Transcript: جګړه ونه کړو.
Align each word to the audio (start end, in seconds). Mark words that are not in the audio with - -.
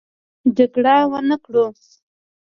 جګړه 0.57 0.95
ونه 1.11 1.35
کړو. 1.43 1.65